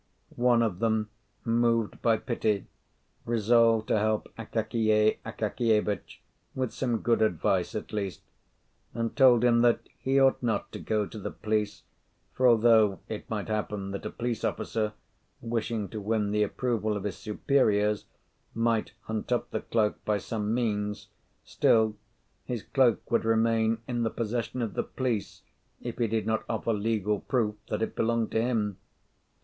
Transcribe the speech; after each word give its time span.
One 0.35 0.63
of 0.63 0.79
them, 0.79 1.11
moved 1.45 2.01
by 2.01 2.17
pity, 2.17 2.65
resolved 3.23 3.87
to 3.89 3.99
help 3.99 4.33
Akakiy 4.35 5.19
Akakievitch 5.23 6.23
with 6.55 6.73
some 6.73 7.01
good 7.03 7.21
advice 7.21 7.75
at 7.75 7.93
least, 7.93 8.23
and 8.95 9.15
told 9.15 9.43
him 9.43 9.59
that 9.61 9.81
he 9.99 10.19
ought 10.19 10.41
not 10.41 10.71
to 10.71 10.79
go 10.79 11.05
to 11.05 11.19
the 11.19 11.29
police, 11.29 11.83
for 12.33 12.47
although 12.47 12.97
it 13.09 13.29
might 13.29 13.47
happen 13.47 13.91
that 13.91 14.03
a 14.07 14.09
police 14.09 14.43
officer, 14.43 14.93
wishing 15.39 15.87
to 15.89 16.01
win 16.01 16.31
the 16.31 16.41
approval 16.41 16.97
of 16.97 17.03
his 17.03 17.17
superiors, 17.17 18.07
might 18.55 18.93
hunt 19.03 19.31
up 19.31 19.51
the 19.51 19.61
cloak 19.61 20.03
by 20.03 20.17
some 20.17 20.51
means, 20.51 21.09
still 21.43 21.95
his 22.43 22.63
cloak 22.63 23.11
would 23.11 23.23
remain 23.23 23.77
in 23.87 24.01
the 24.01 24.09
possession 24.09 24.63
of 24.63 24.73
the 24.73 24.81
police 24.81 25.43
if 25.79 25.99
he 25.99 26.07
did 26.07 26.25
not 26.25 26.43
offer 26.49 26.73
legal 26.73 27.19
proof 27.19 27.53
that 27.69 27.83
it 27.83 27.95
belonged 27.95 28.31
to 28.31 28.41
him. 28.41 28.77